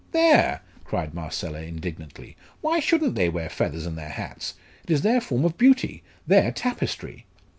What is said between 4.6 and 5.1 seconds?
It is